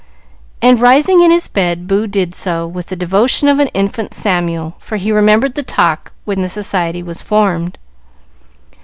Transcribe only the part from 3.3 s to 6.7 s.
of an infant Samuel, for he remembered the talk when the